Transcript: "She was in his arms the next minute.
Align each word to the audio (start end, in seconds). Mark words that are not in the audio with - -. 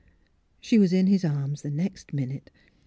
"She 0.59 0.79
was 0.79 0.93
in 0.93 1.05
his 1.05 1.23
arms 1.23 1.61
the 1.61 1.69
next 1.69 2.11
minute. 2.11 2.49